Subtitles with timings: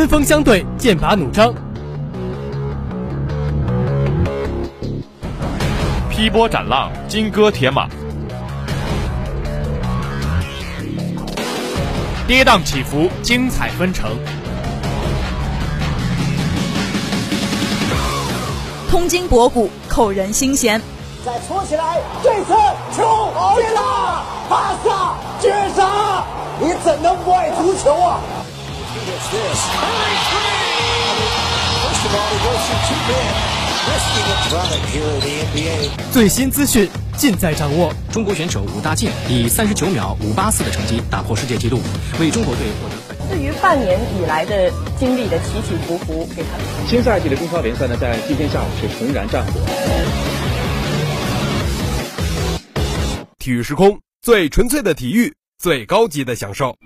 [0.00, 1.52] 针锋相对，剑拔弩张，
[6.08, 7.86] 劈波斩浪，金戈铁马，
[12.26, 14.12] 跌宕起伏，精彩纷呈。
[18.88, 20.80] 通经博古，扣人心弦。
[21.26, 22.54] 再搓起来，这次
[22.96, 23.04] 球
[23.56, 24.24] 进了！
[24.48, 26.24] 巴萨绝杀！
[26.58, 28.18] 你怎能不爱足球啊？
[36.12, 37.92] 最新资讯尽在掌握。
[38.10, 41.80] 中国选手武大靖以三十九秒五八四的成绩打破世界纪录，
[42.18, 42.96] 为中国队获得。
[43.28, 46.48] 对于半年以来的经历的起起伏伏，给他
[46.88, 49.60] 新赛季的中超联赛呢，在今天下午是重燃战火。
[53.38, 56.76] 体育时空，最纯粹的体育，最高级的享受。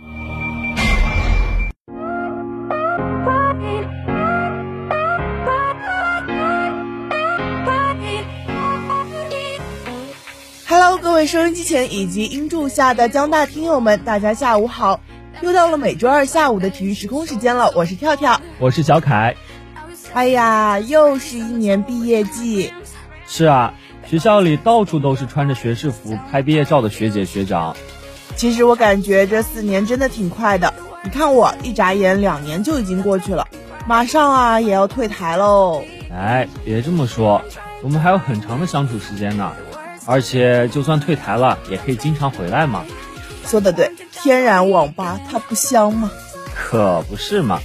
[11.14, 15.00] 位收音机前以及音柱下的江大听友们，大家下午好！
[15.40, 19.36] 又到了每周二下午的体育时空时间了，我是跳跳，我是小凯。
[20.12, 22.72] 哎呀，又是一年毕业季。
[23.26, 23.74] 是啊。
[24.06, 27.74] 学校里到处都是穿着学士服拍毕业照的学姐学长。
[28.36, 33.48] 其实我感觉这四年真的挺快的，你看我一眨眼两年就已经过去了，
[33.86, 35.82] 马上啊也要退台喽。
[36.14, 37.40] 哎，别这么说，
[37.82, 39.52] 我们还有很长的相处时间呢。
[40.06, 42.84] 而且就算退台了，也可以经常回来嘛。
[43.46, 46.10] 说的对，天然网吧它不香吗？
[46.54, 47.60] 可不是嘛。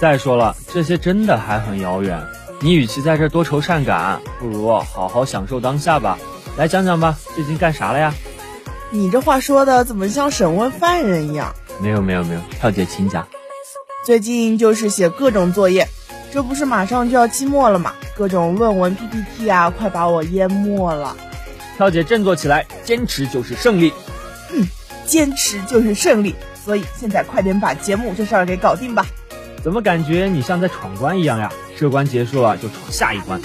[0.00, 2.20] 再说了，这些真的还很遥远。
[2.60, 6.18] 你与其在这多愁善感，不如好好享受当下吧。
[6.56, 8.14] 来讲讲吧，最近干啥了呀？
[8.90, 11.54] 你这话说的怎么像审问犯人一样？
[11.80, 13.26] 没有没有没有，跳姐请讲。
[14.04, 15.86] 最近就是写各种作业，
[16.32, 17.92] 这不是马上就要期末了吗？
[18.16, 21.16] 各种论文 PPT 啊，快把我淹没了。
[21.78, 23.92] 跳姐振作起来，坚持就是胜利。
[24.52, 24.66] 嗯，
[25.06, 26.34] 坚持就是胜利。
[26.64, 29.06] 所以现在快点把节目这事儿给搞定吧。
[29.62, 31.52] 怎么感觉你像在闯关一样呀？
[31.78, 33.40] 这关结束了就闯下一关，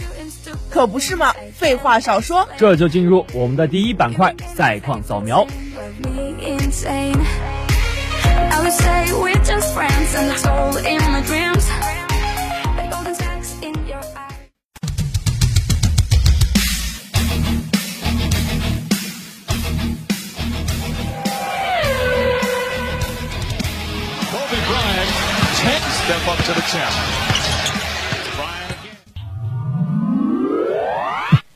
[0.72, 1.31] 可不是吗？
[1.55, 5.45] 废话少说，这就进入我们的第一板块——赛况扫描。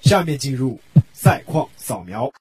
[0.02, 0.80] 下面进入
[1.12, 2.32] 赛况扫描。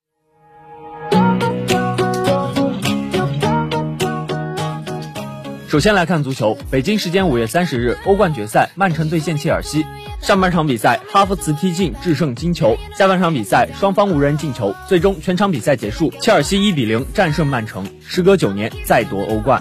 [5.68, 9.84] 首先来看足球，北京时间五月三十日，欧冠决赛，曼城对线切尔西。
[10.22, 12.76] 上半场比赛，哈弗茨踢进制胜金球。
[12.96, 19.60] 下半场比赛，双方无人进球，最终全场比赛结束，切尔西一比零战胜曼城，时隔九年再夺欧冠。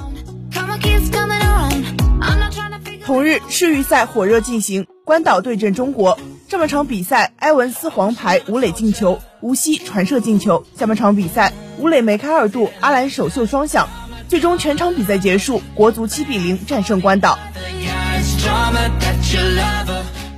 [3.05, 6.17] 同日，世预赛火热进行，关岛对阵中国。
[6.49, 10.65] 上半场比赛，埃文斯黄牌，吴磊进球，吴曦传射进球。
[10.75, 13.87] 下半场比赛，吴磊梅开二度，阿兰首秀双响。
[14.27, 17.37] 最终全场比赛结束，国足七比零战胜关岛。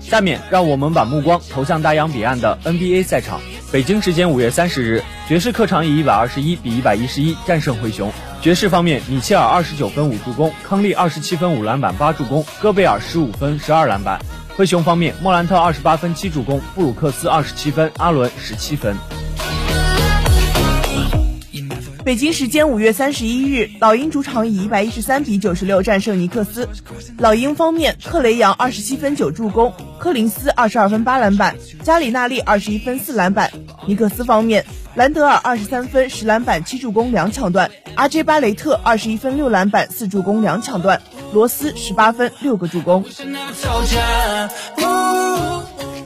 [0.02, 3.40] 下面让我们把目光投向大洋彼岸的 NBA 赛场。
[3.72, 8.12] 北京时间五月三十日，爵士客场以一百二十一比一百一十一战胜灰熊。
[8.42, 14.20] 爵士方面，米切尔二十九分五助攻，康利二十七分五篮板八助攻，戈贝尔十五分十二篮板。
[14.56, 18.96] 灰熊方面，莫兰特二十八分七助攻，布鲁克斯二十七分，阿伦十七分。
[22.06, 26.70] 北京时间五月三十一日，老鹰主场以一百一十三比九十六战胜尼克斯。
[27.18, 31.54] 老鹰方面，克雷杨二十七分九助攻，柯林斯二十二分八篮板，
[31.84, 33.52] 加里纳利二十一分四篮板。
[33.86, 34.66] 尼克斯方面，
[34.98, 41.00] 兰德尔二十三分十篮板七助攻两抢断，阿 J 巴雷特二十一分六篮板四助攻两抢断，
[41.34, 43.06] 罗斯十八分六个助攻。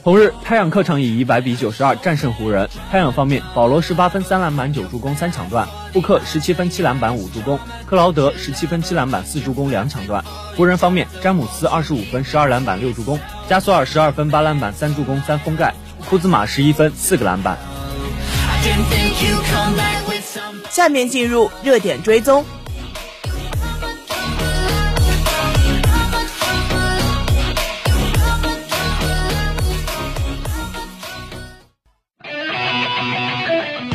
[0.03, 2.69] 同日，太阳客场以一百比九十二战胜湖人。
[2.91, 10.21] 太阳方面，保罗十八分三篮板九助攻三抢断，布克十七分七篮板五助攻，克劳德十七分七篮板四助攻两抢断。
[10.57, 13.17] 湖人方面，詹姆斯二十五分十二篮板六助攻，
[13.47, 15.73] 加索尔十二分八篮板三助攻三封盖，
[16.09, 17.57] 库兹马十一分四个篮板。
[20.69, 22.43] 下面进入热点追踪。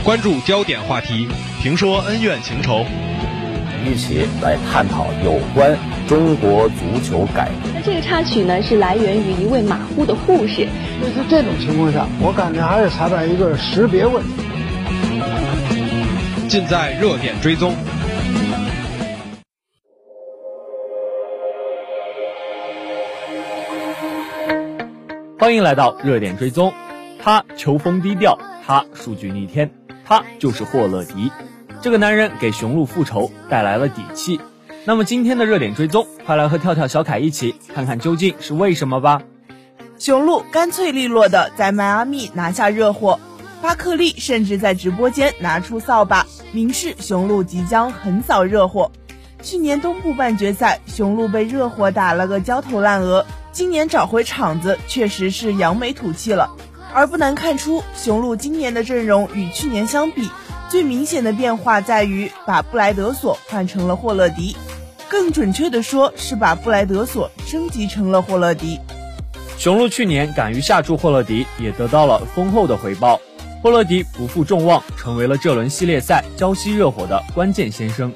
[0.04, 1.28] 关注焦点话题，
[1.62, 2.84] 评说恩怨情仇。
[3.84, 5.76] 一起来探讨有关
[6.08, 7.70] 中国足球改革。
[7.72, 10.68] 那这个插曲呢，是来源于一位马虎的护士。
[11.00, 14.42] 就是这种情况下，我感觉还是裁判一个识别问题。
[16.48, 17.74] 尽在热点追踪。
[25.38, 26.72] 欢迎来到热点追踪。
[27.22, 29.70] 他球风低调，他数据逆天，
[30.04, 31.30] 他就是霍勒迪。
[31.82, 34.40] 这个男人给雄鹿复仇带来了底气。
[34.84, 39.22] 那么今天的热点追踪，快来和跳跳小凯一起看看究竟是为什么吧。
[39.98, 43.18] 雄鹿干脆利落的在迈阿密拿下热火，
[43.62, 48.92] 巴克利甚至在直播间拿出扫把，明示雄鹿即将横扫热火。
[49.42, 53.26] 去年东部半决赛，雄鹿被热火打了个焦头烂额。
[53.52, 56.50] 今年找回场子，确实是扬眉吐气了。
[56.92, 60.30] 而不难看出，雄鹿今年的阵容与去年相比，
[60.68, 64.56] 最明显的变化在于把布莱德索换成了霍勒迪，
[65.08, 68.78] 更准确的说是把布莱德索升级成了霍勒迪。
[69.58, 73.20] 雄鹿去年敢于下注霍勒迪，也得到了丰厚的回报。
[73.66, 78.12] 霍勒迪不负众望，成为了这轮系列赛交西热火的关键先生。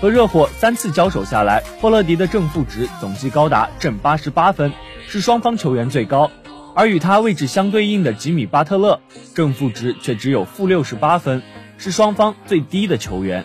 [0.00, 4.72] 和热火三次交手下来，霍勒迪的正负值总计高达正八十八分，
[5.08, 6.30] 是双方球员最高。
[6.76, 9.00] 而与他位置相对应的吉米巴特勒，
[9.34, 11.42] 正负值却只有负六十八分，
[11.78, 13.44] 是双方最低的球员。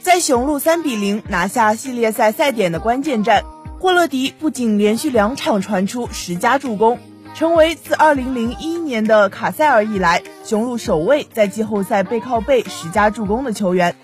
[0.00, 3.44] 在雄鹿三比零拿下系列赛赛点的关键战，
[3.78, 6.98] 霍勒迪不仅连续两场传出十加助攻，
[7.34, 13.96] 成为自二零零一年的卡塞尔以来，雄鹿首位在季后赛背靠背十加助攻的球员。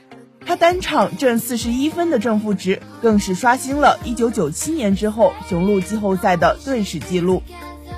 [0.46, 7.42] 他单场正四十一分的正负值，更是刷新了1997年之后雄鹿季后赛的队史纪录。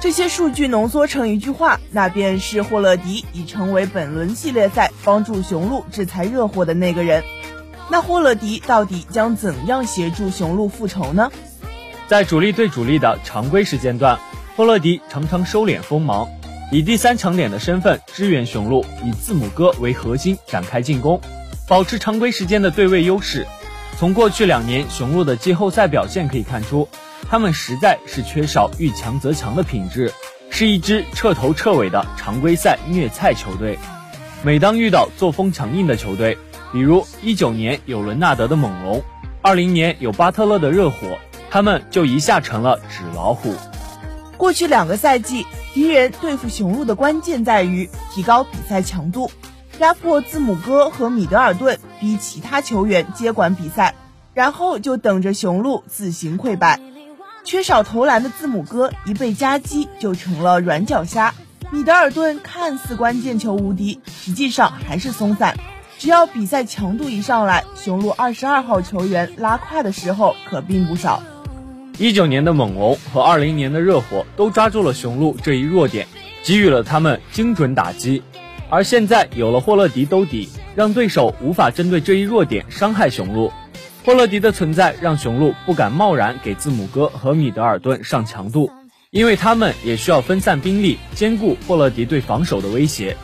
[0.00, 7.22] 这些数据浓缩成一句话，那便是霍勒迪已成为本轮系列赛帮助雄鹿制裁热火的那个人。
[7.88, 11.30] 那霍勒迪到底将怎样协助雄鹿复仇呢？
[12.08, 14.18] 在主力对主力的常规时间段，
[14.60, 16.28] 霍勒迪常常收敛锋芒，
[16.70, 21.18] 以第三强点的身份支援雄鹿，以字母哥为核心展开进攻。
[21.66, 23.46] 保持常规时间的对位优势，
[23.98, 26.86] 从过去两年雄鹿的季后赛表现可以看出，
[27.26, 30.12] 他们实在是缺少遇强则强的品质，
[30.50, 33.78] 是一支彻头彻尾的常规赛虐菜球队。
[34.42, 36.36] 每当遇到作风强硬的球队，
[36.70, 39.02] 比如一九年有伦纳德的猛龙，
[39.40, 41.18] 二零年有巴特勒的热火，
[41.50, 43.54] 他们就一下成了纸老虎。
[44.40, 49.31] 过去两个赛季，敌人对付雄鹿的关键在于提高比赛强度。
[49.78, 53.94] 压迫字母哥和米德尔顿，逼其他球员接管比赛，
[54.32, 56.81] 然后就等着雄鹿自行溃败。
[57.44, 61.34] 缺少投篮的字母哥一被夹击就成了软脚虾，
[61.70, 65.54] 米德尔顿看似关键球无敌，实际上还是松散。
[65.98, 71.22] 只要比赛强度一上来，雄鹿二十二号球员拉胯的时候可并不少。
[72.00, 76.08] 一九年的猛龙和二零年的热火都抓住了雄鹿这一弱点，
[76.43, 78.23] 给予了他们精准打击。
[78.70, 83.52] 而现在有了霍勒迪兜底，让对手无法针对这一弱点伤害雄鹿。
[84.02, 88.70] 霍勒迪的存在让雄鹿不敢贸然给字母哥和米德尔顿上强度，
[89.11, 93.14] 因为他们也需要分散兵力，兼顾霍勒迪对防守的威胁。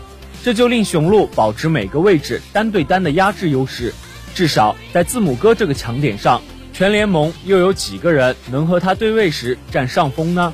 [0.43, 3.95] 这就令雄鹿保持每个位置单对单的压制优势。
[4.35, 6.42] 至少在字母哥这个强点上，
[6.76, 10.52] 全联盟又有几个人能和他对位时占上风呢？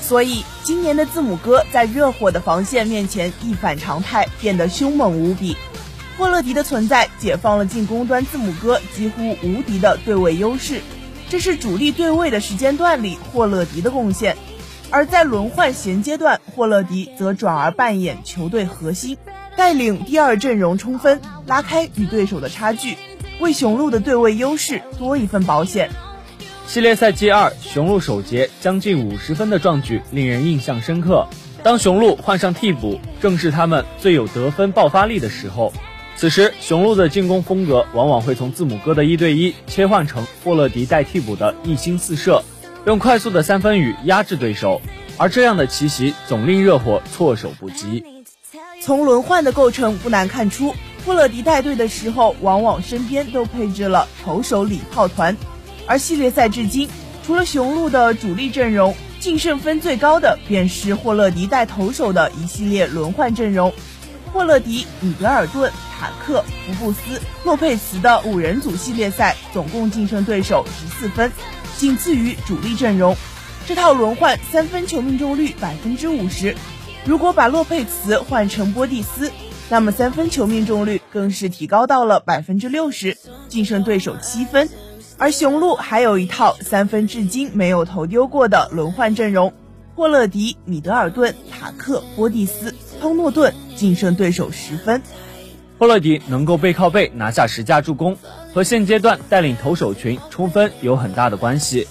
[0.00, 5.54] 所以，今年的字母哥在热火的防线面前一反常态，变得凶猛无比。
[6.16, 10.80] 霍勒迪的存在解放了进攻端字母哥几乎无敌的对位优势，
[11.28, 14.38] 这是主力对位的时间段里霍勒迪的贡献。
[14.88, 19.18] 而在轮换衔接段，霍勒迪则转而扮演球队核心，
[19.58, 22.96] 带领第二阵容冲分，拉开与对手的差距，
[23.40, 25.90] 为雄鹿的对位优势多一份保险。
[26.66, 31.26] 系列赛季二，雄鹿首节将近五十分的壮举令人印象深刻。
[31.62, 35.72] 当雄鹿换上替补，正是他们最有得分爆发力的时候。
[36.16, 42.42] 此时，雄鹿的进攻风格往往会从字母哥的一对一切换成霍勒迪带替补的一星四射，
[42.86, 44.80] 用快速的三分雨压制对手。
[45.16, 48.04] 而这样的奇袭总令热火措手不及。
[48.80, 50.74] 从轮换的构成不难看出，
[51.04, 55.36] 霍勒迪带队的时候，往往身边都配置了投手礼炮团。
[55.86, 56.88] 而系列赛至今，
[57.26, 63.72] 除了雄鹿的主力阵容，净胜分最高的便是霍勒迪带头手的一系列轮换阵容。
[64.32, 71.30] 霍勒迪、米德尔顿、塔克、福布斯、洛佩茨的五人组系列赛总共净胜对手十四分，
[71.76, 73.14] 仅次于主力阵容。
[73.66, 76.56] 这套轮换三分球命中率百分之五十。
[77.04, 79.30] 如果把洛佩茨换成波蒂斯，
[79.70, 83.16] 那么三分球命中率更是提高到了百分之六十，
[83.48, 84.68] 净胜对手七分。
[85.16, 89.54] 而雄鹿还有一套三分至今没有投丢过的轮换阵容：
[89.94, 95.00] 霍勒迪、米德尔顿、塔克、波蒂斯、康诺顿，净胜对手十分。
[95.78, 98.16] 霍勒迪能够背靠背拿下十架助攻，
[98.52, 101.88] 和现阶段带领投手群冲分有很大的关系，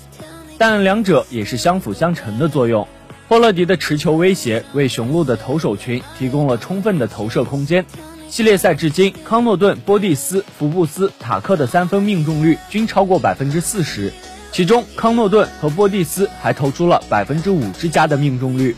[0.58, 2.88] 但两者也是相辅相成的作用。
[3.34, 7.84] 霍勒迪的持球威胁为雄鹿的投手群提供了充分的投射空间。
[8.30, 14.14] 系列赛至今，康诺顿、波蒂斯、福布斯、塔克的三分命中率均超过百分之四十，
[14.52, 18.76] 其中康诺顿和波蒂斯还投出了百分之五之加的命中率。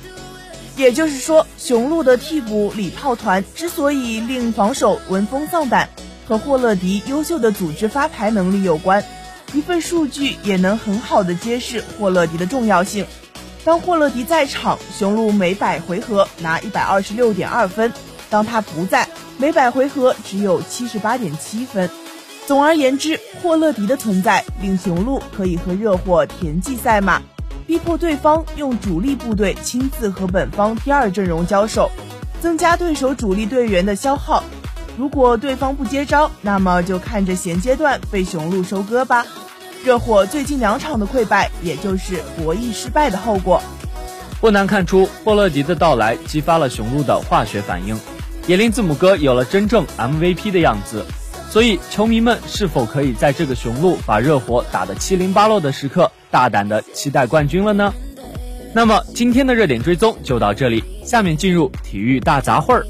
[0.78, 5.90] 也就是说，雄鹿的替补礼炮团之所以令防守闻风丧胆，
[6.30, 9.04] 和霍勒迪优秀的组织发牌能力有关。
[9.54, 13.06] 一份数据也能很好的揭示霍勒迪的重要性。
[13.66, 17.90] 当霍勒迪在场，雄鹿每百回合拿一百二十六点二分；
[18.30, 21.90] 当他不在，每百回合只有七十八点七分。
[22.46, 27.20] 总而言之，霍勒迪的存在令雄鹿可以和热火田忌赛马，
[27.66, 31.90] 逼迫对方用主力部队亲自和本方第二阵容交手，
[32.40, 34.44] 增加对手主力队员的消耗。
[34.96, 39.26] 如果对方不接招，那么就看着现阶段被雄鹿收割吧。
[39.86, 43.62] 热火最近两场的溃败，也就是博弈失败的后果。
[44.42, 47.96] 不难看出，霍勒迪的到来激发了雄鹿的化学反应。
[48.48, 51.06] 也令字母哥有了真正 MVP 的样子，
[51.52, 57.94] 所以球迷们是否可以在这个雄鹿把热火打得七零八落的时刻，大胆的期待冠军了呢？
[58.74, 62.84] 那么今天的热点追踪就到这里，下面进入体育大杂烩儿。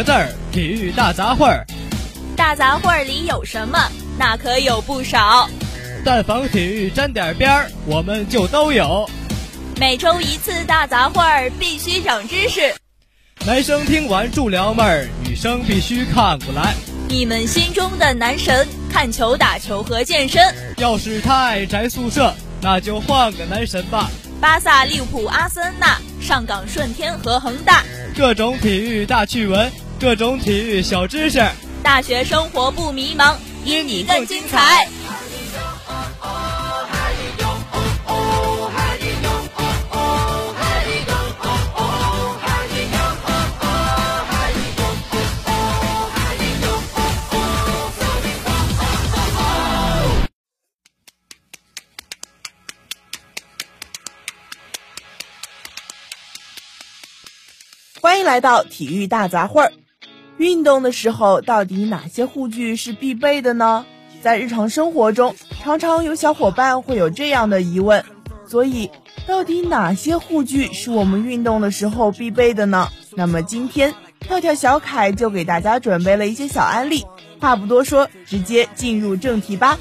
[0.00, 1.62] 个字儿：体育大杂烩儿。
[2.34, 3.78] 大杂烩儿里有什么？
[4.18, 5.46] 那可有不少。
[6.02, 9.06] 但凡体育沾点边儿，我们就都有。
[9.78, 12.74] 每周一次大杂烩儿，必须长知识。
[13.44, 16.72] 男生听完助撩妹儿，女生必须看过来。
[17.06, 20.42] 你们心中的男神，看球、打球和健身。
[20.78, 24.08] 要是他爱宅宿舍，那就换个男神吧。
[24.40, 27.84] 巴萨、利物浦、阿森纳，上港、顺天和恒大。
[28.16, 31.46] 各种体育大趣闻，各种体育小知识，
[31.82, 34.88] 大学生活不迷茫，因你更精彩。
[58.00, 59.70] 欢迎来到体育大杂烩儿。
[60.40, 63.84] 运动的时候，到底哪些护具是必备的呢？
[64.22, 68.06] 在日常生活中，常常有小伙伴会有这样的疑问。
[68.46, 68.90] 所以，
[69.26, 72.88] 到底哪些护具是我们运动的时候必备的呢？
[73.10, 77.04] 那么今天，跳跳小凯就给大家准备了一些小案例。
[77.38, 79.78] 话不多说，直接进入正题吧。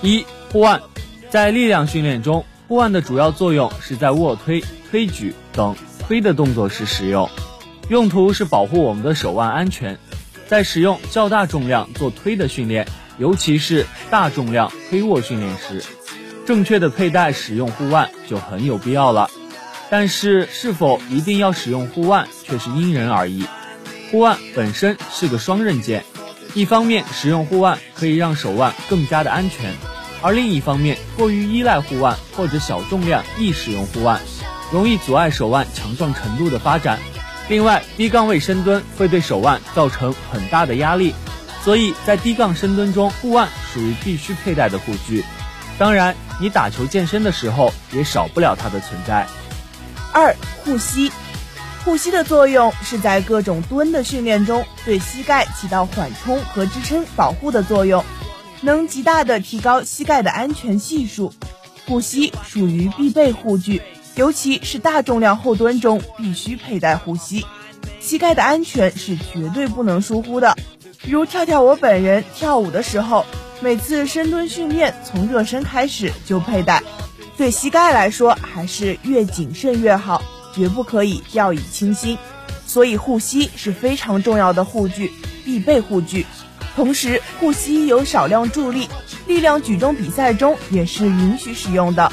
[0.00, 0.80] 一护腕，
[1.28, 4.62] 在力量训练中，护腕的主要作用是在卧推、
[4.92, 5.74] 推举等。
[6.06, 7.28] 推的动作时使用，
[7.92, 9.98] 用途是保护我们的手腕安全。
[10.48, 15.84] 在使用较大重量做推的训练，尤其是大重量推握训练时，
[16.46, 19.28] 正确的佩戴使用护腕就很有必要了。
[19.90, 23.44] 但是，是否一定要使用护腕，却是因人而异。
[24.10, 26.02] 护腕本身是个双刃剑，
[26.54, 29.74] 一方面使用护腕可以让手腕更加的安全，
[30.22, 34.18] 而另一方面过于依赖护腕或者小重量易使用护腕。
[34.72, 36.98] 容易阻碍手腕强壮程度的发展。
[37.48, 41.14] 另外，低杠位深蹲会对手腕造成很大的压力，
[41.62, 45.24] 所以在低杠深蹲中，护腕属于必须佩戴的护具。
[45.78, 49.26] 当然，你打球健身的时候也少不了它的存在。
[50.12, 50.34] 二、
[50.64, 51.10] 护膝。
[51.84, 58.04] 护膝的作用是在各种蹲的训练中，对膝盖起到缓冲和支撑保护的作用，
[58.60, 61.34] 能极大的提高膝盖的安全系数。
[61.86, 63.82] 护膝属于必备护具。
[64.14, 67.46] 尤其是大重量后蹲中必须佩戴护膝，
[68.00, 70.56] 膝盖的安全是绝对不能疏忽的。
[71.04, 73.24] 如跳跳我本人跳舞的时候，
[73.60, 76.82] 每次深蹲训练从热身开始就佩戴，
[77.36, 80.22] 对膝盖来说还是越谨慎越好，
[80.54, 82.18] 绝不可以掉以轻心。
[82.66, 85.12] 所以护膝是非常重要的护具，
[85.44, 86.26] 必备护具。
[86.76, 88.88] 同时，护膝有少量助力，
[89.26, 92.12] 力量举重比赛中也是允许使用的。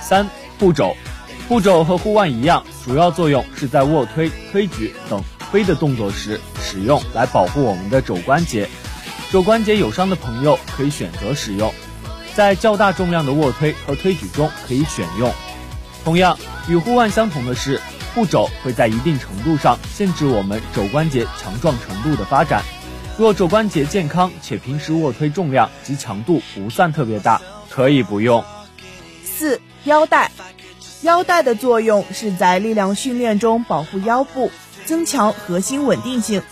[0.00, 0.28] 三
[0.58, 0.96] 步骤。
[1.46, 8.68] 步骤和护腕一样，主要作用是在卧推、推举等推的动作时使用，来保护我们的肘关节。
[9.30, 11.72] 肘关节有伤的朋友可以选择使用，
[12.34, 15.30] 在较大重量的卧推和推举中可以选用。
[16.02, 17.78] 同样，与护腕相同的是，
[18.14, 22.62] 护肘会在一定程度上限制我们肘关节强壮程度的发展。
[23.18, 28.42] 若肘关节健康且平时卧推重量及强度不算特别大，可以不用。
[29.24, 30.30] 四腰带。
[31.04, 34.50] 腰带的作用是在力量训练中保护腰部，
[34.86, 36.42] 增强核心稳定性。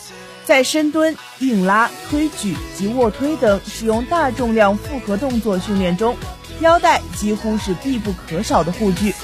[0.44, 6.14] 在深蹲、硬拉、推举及卧推等使用大重量复合动作训练中，
[6.60, 9.14] 腰带几乎是必不可少的护具。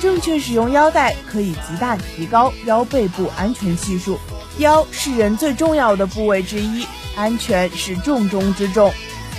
[0.00, 4.18] 正确使用腰带可以极大提高腰背部安全系数。
[4.56, 8.90] 腰是人最重要的部位之一，安全是重中之重，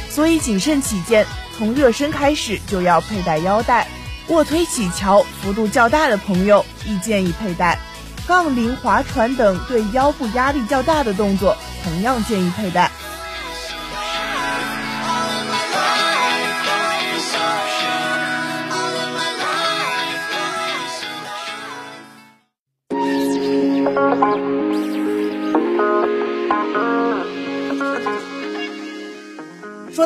[0.07, 1.25] 所以谨慎起见，
[1.57, 3.87] 从热身开始就要佩戴腰带。
[4.31, 7.77] 卧推起桥幅度较大的朋友，亦建议佩戴；
[8.25, 12.89] 杠铃、划船等对腰部压力较大的动作，同样建议佩戴。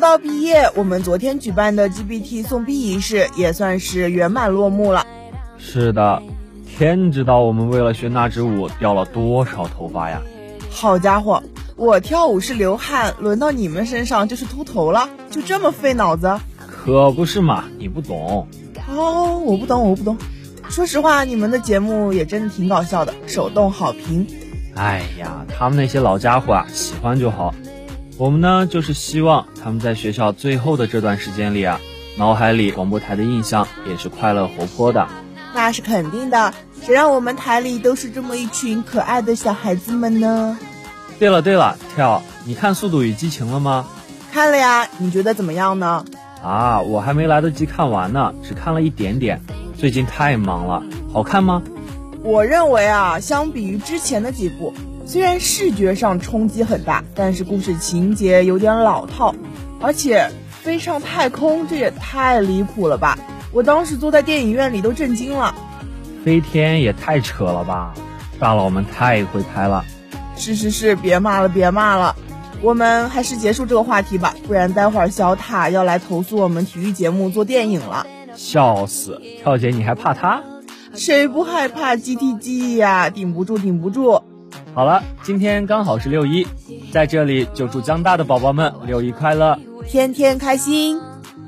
[0.06, 5.04] 到毕业，我们昨天举办的 GBT 送毕仪式也算是圆满落幕了。
[5.58, 6.22] 是的，
[6.78, 10.22] 天知道我们为了学那支舞掉了多少头发呀！
[10.70, 11.42] 好家伙，
[11.76, 16.40] 我跳舞是流汗，轮到你们身上就是秃头了，就这么费脑子？
[16.68, 18.48] 可不是嘛，你不懂。
[18.88, 20.16] 哦，我不懂，我不懂。
[20.70, 24.28] 说实话，你们的节目也真的挺搞笑的，手动好评。
[24.76, 27.56] 哎呀，他们那些老家伙啊，喜欢就好。
[28.18, 31.82] 我们呢，就是希望他们在学校最后的这段时间里啊，
[32.18, 35.06] 脑海里广播台的印象也是快乐活泼的。
[35.54, 40.58] 那是肯定的，谁让我们台里都是这么一群可爱的小孩子们呢？
[41.20, 43.86] 对了对了，跳，你看《速度与激情》了吗？
[44.32, 46.06] 看了呀，你觉得怎么样呢？
[46.42, 49.42] 啊，我还没来得及看完呢，只看了一点点。
[49.78, 51.62] 最近太忙了，好看吗？
[52.24, 54.74] 我认为啊，相比于之前的几部。
[55.06, 59.36] 虽然视觉上冲击很大，但是故事情节有点老套，
[59.80, 63.18] 而且飞上太空这也太离谱了吧！
[63.52, 65.54] 我当时坐在电影院里都震惊了。
[66.24, 67.94] 飞天也太扯了吧！
[68.40, 69.86] 大佬们太会拍了。
[70.36, 72.16] 是是是，别骂了别骂了，
[72.64, 78.08] 我们还是结束这个话题吧，不然待会儿小塔要来投诉我们体育节目做电影了。
[78.36, 80.42] 笑死，跳姐你还怕他？
[80.96, 83.12] 谁不害怕 GTG 呀？
[83.12, 84.24] 顶不住顶不住。
[84.76, 86.46] 好了，今天刚好是六一，
[86.92, 89.58] 在这里就祝江大的宝宝们六一快乐，
[89.88, 91.00] 天天开心。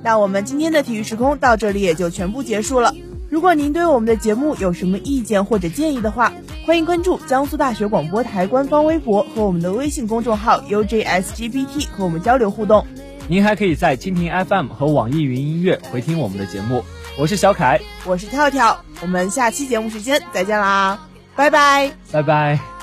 [0.02, 2.96] 那我们今天的体育时空到这里也就全部结束了。
[3.30, 6.32] 如果您对我们的节目有什么意见或者建议的话，
[6.66, 12.88] 欢迎关注江苏大学广播台官方微博和我们的微信公众号 UJSGBT 和我们交流互动。
[13.28, 16.82] 您还可以在蜻蜓 FM 和网易云音乐回听我们的节目。
[17.20, 20.98] 我是小凯，我是跳跳，我们下期节目时间再见啦，
[21.36, 22.77] 拜拜，拜拜。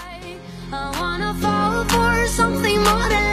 [2.65, 3.24] nothing more than